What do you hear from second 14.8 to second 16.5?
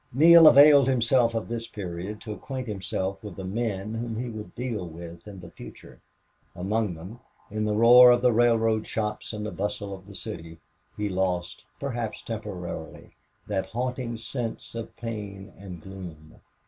pain and gloom.